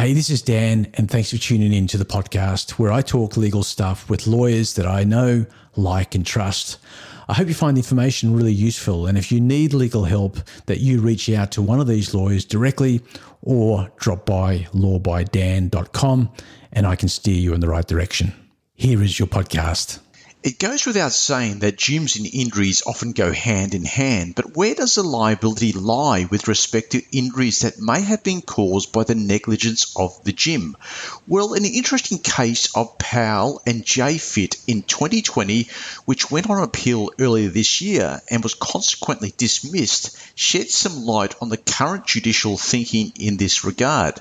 [0.00, 3.36] Hey, this is Dan, and thanks for tuning in to the podcast where I talk
[3.36, 5.44] legal stuff with lawyers that I know,
[5.76, 6.78] like, and trust.
[7.28, 10.80] I hope you find the information really useful, and if you need legal help, that
[10.80, 13.02] you reach out to one of these lawyers directly
[13.42, 16.32] or drop by lawbydan.com
[16.72, 18.32] and I can steer you in the right direction.
[18.72, 19.98] Here is your podcast.
[20.42, 24.74] It goes without saying that gyms and injuries often go hand in hand, but where
[24.74, 29.14] does the liability lie with respect to injuries that may have been caused by the
[29.14, 30.78] negligence of the gym?
[31.28, 35.68] Well, an interesting case of Powell and JFit in 2020,
[36.06, 41.50] which went on appeal earlier this year and was consequently dismissed, sheds some light on
[41.50, 44.18] the current judicial thinking in this regard.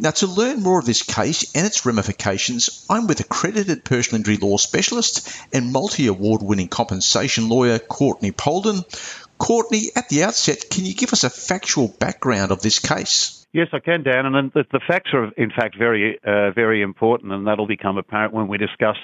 [0.00, 4.36] Now, to learn more of this case and its ramifications, I'm with accredited personal injury
[4.36, 8.82] law specialist and and multi award winning compensation lawyer Courtney Polden.
[9.38, 13.46] Courtney, at the outset, can you give us a factual background of this case?
[13.52, 14.26] Yes, I can, Dan.
[14.26, 18.32] And the, the facts are, in fact, very, uh, very important, and that'll become apparent
[18.32, 18.96] when we discuss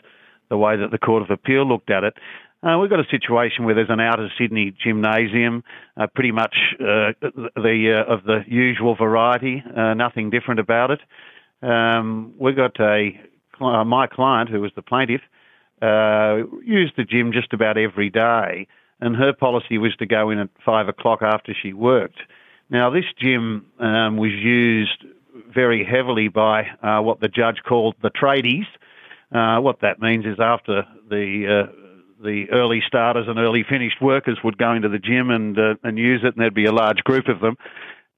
[0.48, 2.14] the way that the Court of Appeal looked at it.
[2.62, 5.62] Uh, we've got a situation where there's an outer Sydney gymnasium,
[5.96, 7.12] uh, pretty much uh,
[7.54, 11.00] the uh, of the usual variety, uh, nothing different about it.
[11.62, 13.10] Um, we've got a
[13.60, 15.22] my client, who was the plaintiff,
[15.82, 18.66] uh, used the gym just about every day,
[19.00, 22.20] and her policy was to go in at five o'clock after she worked.
[22.70, 25.04] Now, this gym um, was used
[25.54, 28.66] very heavily by uh, what the judge called the tradies.
[29.32, 31.72] Uh, what that means is after the uh,
[32.22, 35.98] the early starters and early finished workers would go into the gym and uh, and
[35.98, 37.56] use it, and there'd be a large group of them.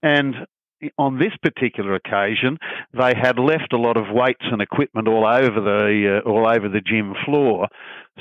[0.02, 0.46] And
[0.96, 2.58] on this particular occasion,
[2.92, 6.68] they had left a lot of weights and equipment all over the uh, all over
[6.68, 7.68] the gym floor,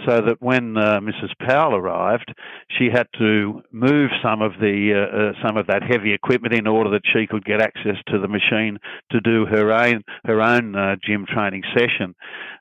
[0.05, 1.31] so that when uh, Mrs.
[1.39, 2.33] Powell arrived,
[2.77, 6.67] she had to move some of the uh, uh, some of that heavy equipment in
[6.67, 8.77] order that she could get access to the machine
[9.11, 12.15] to do her own her own uh, gym training session.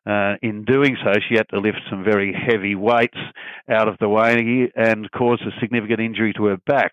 [0.07, 3.19] Uh, in doing so, she had to lift some very heavy weights
[3.69, 6.93] out of the way and cause a significant injury to her back.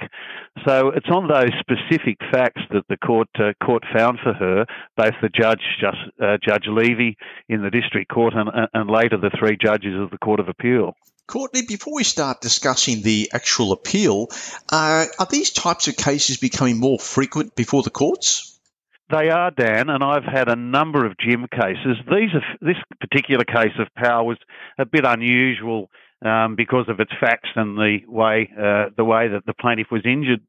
[0.66, 4.66] So it's on those specific facts that the court uh, court found for her,
[4.98, 5.98] both the judge, just,
[6.44, 7.16] Judge Levy
[7.50, 10.50] in the district court, and, and later the three judges of the court Court of
[10.50, 10.96] Appeal.
[11.28, 14.30] Courtney, before we start discussing the actual appeal,
[14.72, 18.60] uh, are these types of cases becoming more frequent before the courts?
[19.12, 21.98] They are, Dan, and I've had a number of gym cases.
[22.10, 24.40] These are, this particular case of Power was
[24.80, 25.92] a bit unusual
[26.26, 30.02] um, because of its facts and the way uh, the way that the plaintiff was
[30.04, 30.42] injured.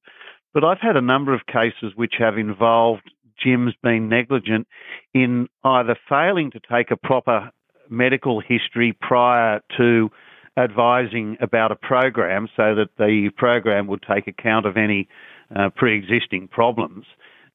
[0.55, 3.03] But I've had a number of cases which have involved
[3.45, 4.67] gyms being negligent
[5.13, 7.51] in either failing to take a proper
[7.91, 10.11] medical history prior to
[10.57, 15.09] advising about a program so that the program would take account of any
[15.55, 17.05] uh, pre existing problems,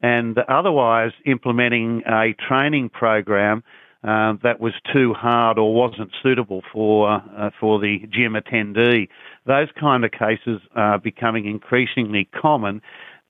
[0.01, 3.63] and otherwise implementing a training program.
[4.01, 9.09] Uh, that was too hard or wasn't suitable for uh, for the gym attendee.
[9.45, 12.81] Those kind of cases are becoming increasingly common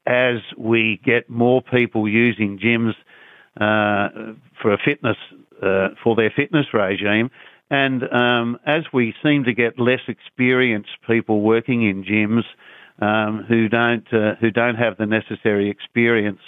[0.06, 2.94] as we get more people using gyms
[3.60, 5.18] uh, for a fitness
[5.62, 7.30] uh, for their fitness regime.
[7.70, 12.44] And um, as we seem to get less experienced people working in gyms
[13.02, 16.42] um, who don't uh, who don't have the necessary experience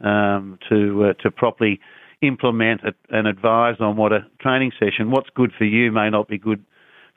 [0.00, 1.80] um, to uh, to properly
[2.22, 2.80] implement
[3.10, 6.64] and advise on what a training session, what's good for you may not be good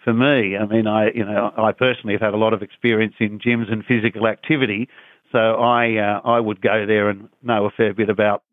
[0.03, 0.57] for me.
[0.57, 3.71] I mean, I you know I personally have had a lot of experience in gyms
[3.71, 4.89] and physical activity,
[5.31, 8.43] so I uh, I would go there and know a fair bit about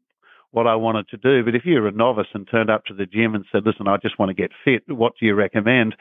[0.53, 1.45] what I wanted to do.
[1.45, 3.97] But if you're a novice and turned up to the gym and said, listen, I
[3.97, 5.97] just want to get fit, what do you recommend?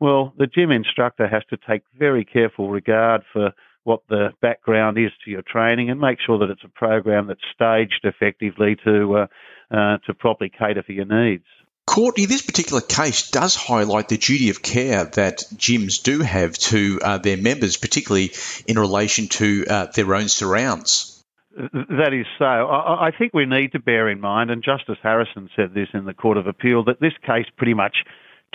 [0.00, 3.52] Well, the gym instructor has to take very careful regard for
[3.84, 7.40] what the background is to your training and make sure that it's a program that's
[7.54, 9.26] staged effectively to uh,
[9.70, 11.44] uh, to properly cater for your needs.
[11.86, 16.98] Courtney, this particular case does highlight the duty of care that gyms do have to
[17.02, 18.32] uh, their members, particularly
[18.66, 21.13] in relation to uh, their own surrounds.
[21.56, 22.44] That is so.
[22.44, 26.14] I, think we need to bear in mind, and Justice Harrison said this in the
[26.14, 27.98] Court of Appeal, that this case pretty much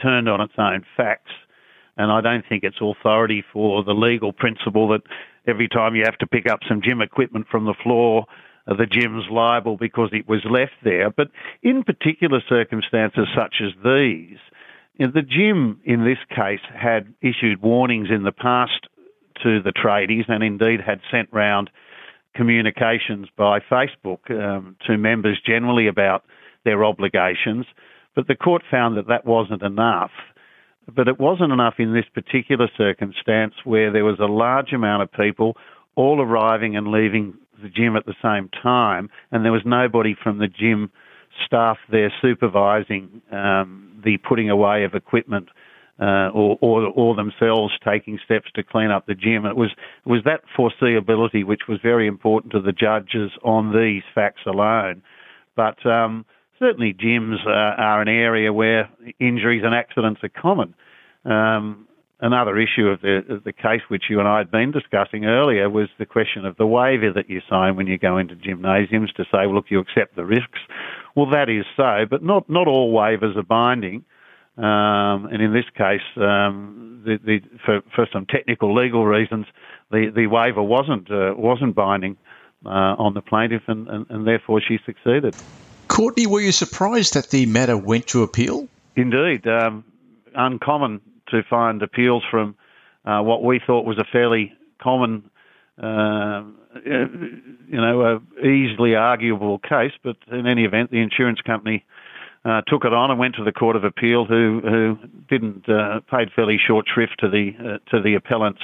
[0.01, 1.31] turned on its own facts.
[1.95, 5.01] And I don't think it's authority for the legal principle that
[5.47, 8.25] every time you have to pick up some gym equipment from the floor,
[8.67, 11.09] uh, the gym's liable because it was left there.
[11.09, 11.29] But
[11.63, 14.37] in particular circumstances such as these,
[14.97, 18.87] the gym in this case had issued warnings in the past
[19.43, 21.69] to the tradies and indeed had sent round
[22.35, 26.23] communications by Facebook um, to members generally about
[26.65, 27.65] their obligations,
[28.15, 30.11] but the court found that that wasn't enough.
[30.93, 35.11] But it wasn't enough in this particular circumstance where there was a large amount of
[35.11, 35.55] people
[35.95, 40.39] all arriving and leaving the gym at the same time, and there was nobody from
[40.39, 40.91] the gym
[41.45, 45.49] staff there supervising um, the putting away of equipment
[45.99, 49.45] uh, or, or, or themselves taking steps to clean up the gym.
[49.45, 49.71] It was
[50.05, 55.01] it was that foreseeability which was very important to the judges on these facts alone.
[55.55, 56.25] But um,
[56.57, 60.73] certainly gyms uh, are an area where injuries and accidents are common.
[61.25, 61.87] Um,
[62.21, 65.69] another issue of the, of the case which you and I had been discussing earlier
[65.69, 69.23] was the question of the waiver that you sign when you go into gymnasiums to
[69.25, 70.59] say, well, look, you accept the risks.
[71.15, 74.05] Well, that is so, but not, not all waivers are binding.
[74.59, 79.45] Um, and in this case, um, the, the, for, for, some technical legal reasons,
[79.89, 82.17] the, the waiver wasn't uh, wasn't binding
[82.65, 82.69] uh,
[82.99, 85.33] on the plaintiff, and, and, and, therefore she succeeded.
[85.87, 88.67] Courtney, were you surprised that the matter went to appeal?
[88.97, 89.85] Indeed, um,
[90.35, 92.55] uncommon to find appeals from
[93.05, 94.51] uh, what we thought was a fairly
[94.81, 95.29] common,
[95.81, 96.43] uh,
[96.85, 99.93] you know, easily arguable case.
[100.03, 101.85] But in any event, the insurance company
[102.45, 104.97] uh, took it on and went to the Court of Appeal, who who
[105.29, 108.61] didn't uh, paid fairly short shrift to the uh, to the appellant's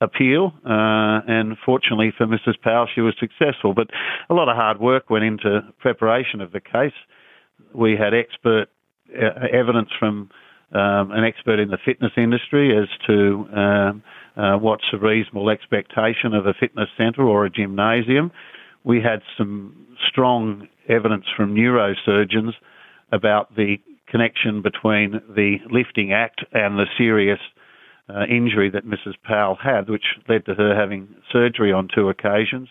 [0.00, 0.52] appeal.
[0.64, 2.60] Uh, and fortunately for Mrs.
[2.62, 3.74] Powell, she was successful.
[3.74, 3.88] But
[4.30, 6.92] a lot of hard work went into preparation of the case.
[7.74, 8.66] We had expert
[9.10, 10.30] uh, evidence from
[10.72, 14.02] um, an expert in the fitness industry as to um,
[14.60, 18.30] what's a reasonable expectation of a fitness centre or a gymnasium.
[18.84, 22.52] We had some strong evidence from neurosurgeons
[23.12, 27.40] about the connection between the lifting act and the serious
[28.08, 29.14] uh, injury that Mrs.
[29.22, 32.68] Powell had, which led to her having surgery on two occasions.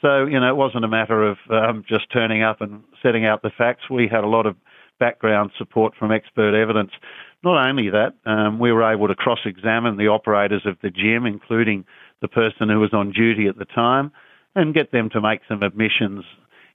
[0.00, 3.42] So, you know, it wasn't a matter of um, just turning up and setting out
[3.42, 3.90] the facts.
[3.90, 4.56] We had a lot of
[5.00, 6.92] background support from expert evidence.
[7.42, 11.26] Not only that, um, we were able to cross examine the operators of the gym,
[11.26, 11.84] including
[12.20, 14.10] the person who was on duty at the time,
[14.54, 16.24] and get them to make some admissions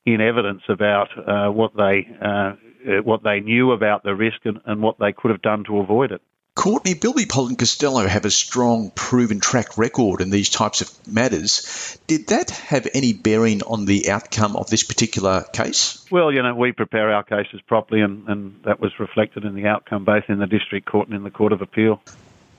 [0.06, 2.54] in evidence about uh, what they uh,
[2.88, 5.80] uh, what they knew about the risk and, and what they could have done to
[5.80, 6.22] avoid it.
[6.56, 11.98] Courtney, Bilby Polden Costello have a strong proven track record in these types of matters.
[12.06, 16.06] Did that have any bearing on the outcome of this particular case?
[16.12, 19.66] Well, you know, we prepare our cases properly, and, and that was reflected in the
[19.66, 22.00] outcome both in the District Court and in the Court of Appeal.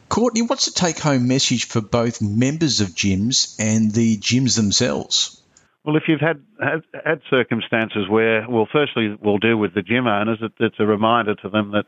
[0.08, 5.40] Courtney, what's the take home message for both members of gyms and the gyms themselves?
[5.84, 10.06] Well, if you've had, had, had circumstances where, well, firstly, we'll deal with the gym
[10.06, 10.38] owners.
[10.40, 11.86] It, it's a reminder to them that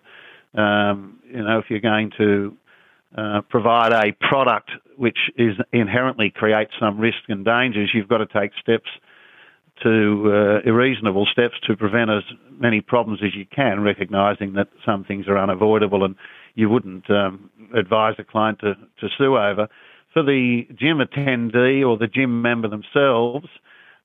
[0.56, 2.56] um, you know, if you're going to
[3.16, 8.26] uh, provide a product which is inherently creates some risk and dangers, you've got to
[8.26, 8.88] take steps
[9.82, 12.22] to uh, reasonable steps to prevent as
[12.58, 16.16] many problems as you can, recognising that some things are unavoidable and
[16.54, 19.68] you wouldn't um, advise a client to, to sue over.
[20.14, 23.48] For the gym attendee or the gym member themselves,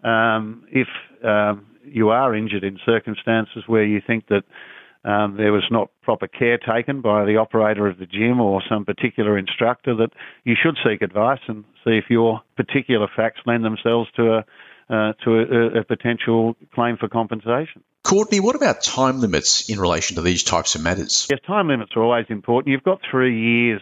[0.03, 0.87] um, if
[1.23, 4.43] um, you are injured in circumstances where you think that
[5.03, 8.85] um, there was not proper care taken by the operator of the gym or some
[8.85, 10.11] particular instructor, that
[10.43, 14.45] you should seek advice and see if your particular facts lend themselves to a
[14.89, 17.81] uh, to a, a, potential claim for compensation.
[18.03, 21.27] Courtney, what about time limits in relation to these types of matters?
[21.29, 22.73] Yes, time limits are always important.
[22.73, 23.81] You've got three years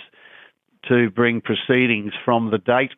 [0.87, 2.91] to bring proceedings from the date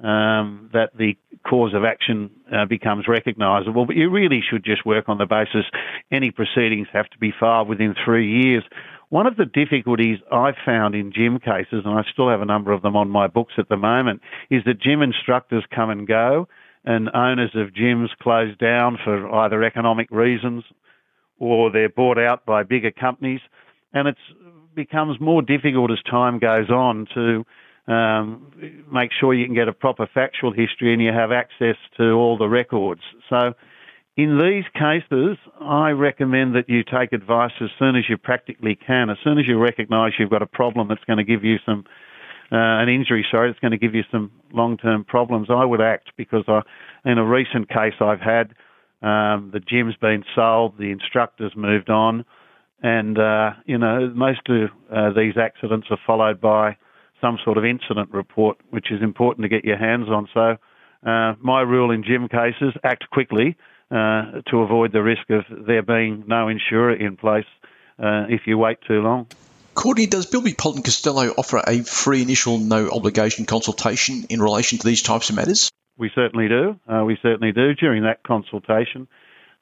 [0.00, 1.16] um, that the
[1.48, 3.86] cause of action uh, becomes recognisable.
[3.86, 5.64] But you really should just work on the basis
[6.10, 8.64] any proceedings have to be filed within three years.
[9.10, 12.72] One of the difficulties I've found in gym cases, and I still have a number
[12.72, 16.48] of them on my books at the moment, is that gym instructors come and go,
[16.84, 20.64] and owners of gyms close down for either economic reasons
[21.38, 23.40] or they're bought out by bigger companies,
[23.92, 24.16] and it
[24.74, 27.44] becomes more difficult as time goes on to
[27.88, 32.12] um, make sure you can get a proper factual history and you have access to
[32.12, 33.00] all the records.
[33.28, 33.54] So,
[34.14, 39.08] in these cases, I recommend that you take advice as soon as you practically can.
[39.08, 41.84] As soon as you recognise you've got a problem that's going to give you some
[42.52, 45.48] uh, an injury, sorry, it's going to give you some long-term problems.
[45.48, 46.60] I would act because I,
[47.10, 48.52] in a recent case I've had,
[49.00, 52.26] um, the gym's been sold, the instructors moved on,
[52.82, 56.76] and uh, you know most of uh, these accidents are followed by
[57.22, 60.28] some sort of incident report, which is important to get your hands on.
[60.34, 60.56] So,
[61.08, 63.56] uh, my rule in gym cases: act quickly
[63.90, 67.46] uh, to avoid the risk of there being no insurer in place
[67.98, 69.26] uh, if you wait too long.
[69.74, 74.86] Courtney, does Bilby Polden Costello offer a free initial, no obligation consultation in relation to
[74.86, 75.70] these types of matters?
[75.96, 76.78] We certainly do.
[76.86, 77.74] Uh, we certainly do.
[77.74, 79.08] During that consultation,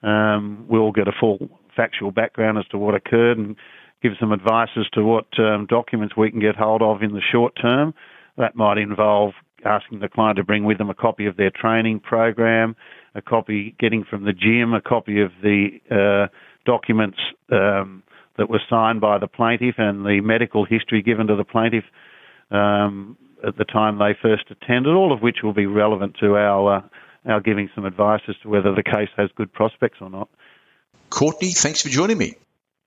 [0.03, 3.57] um, we'll get a full factual background as to what occurred and
[4.03, 7.21] give some advice as to what um, documents we can get hold of in the
[7.33, 7.95] short term.
[8.37, 9.33] That might involve
[9.65, 12.77] asking the client to bring with them a copy of their training program,
[13.15, 16.29] a copy getting from the gym, a copy of the uh,
[16.65, 17.19] documents
[17.53, 18.03] um,
[18.39, 21.85] that were signed by the plaintiff and the medical history given to the plaintiff
[22.51, 23.17] um,
[23.47, 26.83] at the time they first attended, all of which will be relevant to our uh,
[27.27, 30.31] our giving some advice as to whether the case has good prospects or not.
[31.11, 32.35] Courtney, thanks for joining me.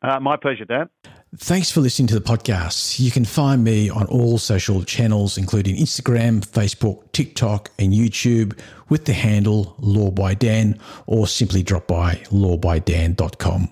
[0.04, 0.90] Uh, my pleasure, Dan.
[1.38, 3.00] Thanks for listening to the podcast.
[3.00, 9.06] You can find me on all social channels, including Instagram, Facebook, TikTok, and YouTube with
[9.06, 13.70] the handle Law by Dan, or simply drop by lawbydan.com.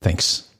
[0.00, 0.51] Thanks.